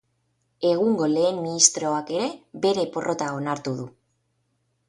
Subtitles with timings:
[0.69, 2.31] Egungo lehen ministroak ere
[2.65, 3.87] bere porrota onartu du.